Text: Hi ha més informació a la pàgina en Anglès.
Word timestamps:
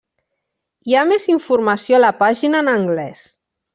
Hi 0.91 0.95
ha 0.95 1.03
més 1.09 1.27
informació 1.33 1.99
a 1.99 2.03
la 2.07 2.11
pàgina 2.25 2.63
en 2.67 2.73
Anglès. 2.77 3.21